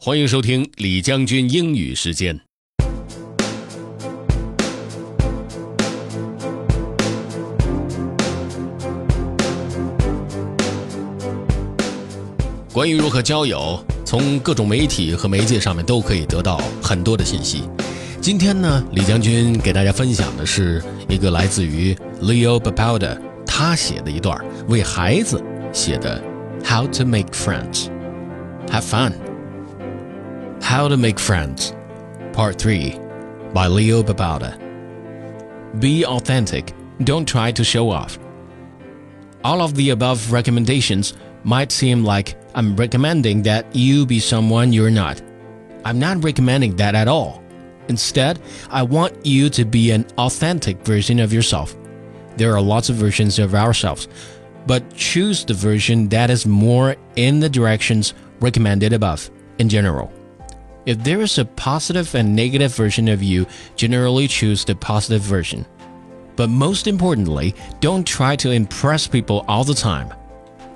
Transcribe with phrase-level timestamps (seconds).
[0.00, 2.40] 欢迎收听李将军英语时间。
[12.72, 17.64] 关于如何交友，从各种媒体和媒介上面都可以得到很多的信息。
[18.20, 21.92] 今天呢，李将军给大家分享的是一个来自于
[22.22, 25.42] Leo Babauta 他写的一段为孩子
[25.72, 26.22] 写的
[26.64, 27.88] How to Make Friends。
[28.68, 29.27] Have fun.
[30.68, 31.72] How to Make Friends,
[32.34, 32.90] Part 3
[33.54, 34.52] by Leo Babauta.
[35.80, 36.74] Be authentic.
[37.04, 38.18] Don't try to show off.
[39.44, 44.90] All of the above recommendations might seem like I'm recommending that you be someone you're
[44.90, 45.22] not.
[45.86, 47.42] I'm not recommending that at all.
[47.88, 48.38] Instead,
[48.68, 51.74] I want you to be an authentic version of yourself.
[52.36, 54.06] There are lots of versions of ourselves,
[54.66, 60.12] but choose the version that is more in the directions recommended above in general.
[60.86, 65.66] If there is a positive and negative version of you, generally choose the positive version.
[66.36, 70.14] But most importantly, don't try to impress people all the time.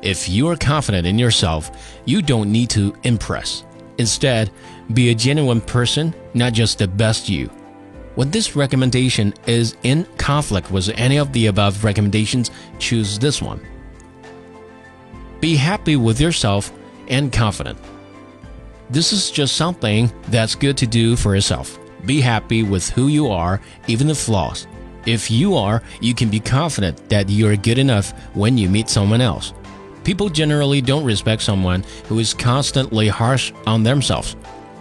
[0.02, 1.70] If you are confident in yourself,
[2.04, 3.64] you don't need to impress.
[3.98, 4.50] Instead,
[4.92, 7.46] be a genuine person, not just the best you.
[8.16, 13.64] When this recommendation is in conflict with any of the above recommendations, choose this one.
[15.40, 16.72] Be happy with yourself
[17.08, 17.78] and confident.
[18.90, 21.78] This is just something that's good to do for yourself.
[22.04, 24.66] Be happy with who you are, even the flaws.
[25.06, 28.88] If you are, you can be confident that you are good enough when you meet
[28.88, 29.52] someone else.
[30.04, 34.36] People generally don't respect someone who is constantly harsh on themselves.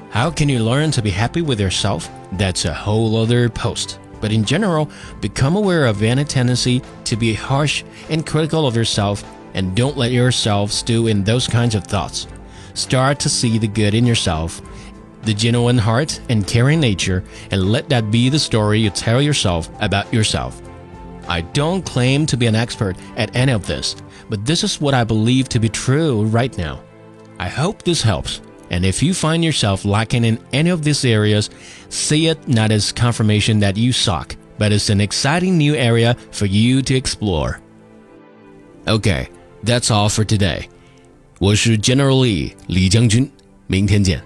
[0.10, 2.10] How can you learn to be happy with yourself?
[2.34, 4.00] That's a whole other post.
[4.20, 4.90] But in general,
[5.22, 10.12] become aware of any tendency to be harsh and critical of yourself and don't let
[10.12, 12.28] yourself stew in those kinds of thoughts.
[12.74, 14.62] Start to see the good in yourself,
[15.24, 19.70] the genuine heart and caring nature, and let that be the story you tell yourself
[19.80, 20.62] about yourself.
[21.28, 23.96] I don't claim to be an expert at any of this,
[24.30, 26.82] but this is what I believe to be true right now.
[27.40, 28.42] I hope this helps.
[28.70, 31.50] And if you find yourself lacking in any of these areas,
[31.90, 36.46] see it not as confirmation that you suck, but as an exciting new area for
[36.46, 37.60] you to explore.
[38.88, 39.30] Okay,
[39.64, 40.70] that's all for today.
[41.42, 43.28] 我是 General Lee 李将军，
[43.66, 44.22] 明天见。